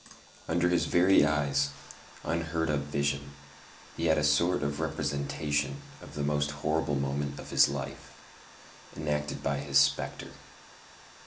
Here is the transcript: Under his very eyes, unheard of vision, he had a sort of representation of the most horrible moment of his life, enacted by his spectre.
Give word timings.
Under 0.47 0.67
his 0.69 0.87
very 0.87 1.23
eyes, 1.27 1.69
unheard 2.23 2.71
of 2.71 2.85
vision, 2.85 3.33
he 3.95 4.07
had 4.07 4.17
a 4.17 4.23
sort 4.23 4.63
of 4.63 4.79
representation 4.79 5.79
of 6.01 6.15
the 6.15 6.23
most 6.23 6.49
horrible 6.65 6.95
moment 6.95 7.37
of 7.39 7.51
his 7.51 7.69
life, 7.69 8.09
enacted 8.97 9.43
by 9.43 9.59
his 9.59 9.77
spectre. 9.77 10.31